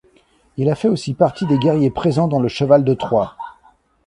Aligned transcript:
Il 0.57 0.67
a 0.71 0.73
fait 0.73 0.87
aussi 0.87 1.13
partie 1.13 1.45
des 1.45 1.59
guerriers 1.59 1.91
présents 1.91 2.27
dans 2.27 2.39
le 2.39 2.47
cheval 2.47 2.83
de 2.83 2.95
Troie. 2.95 3.35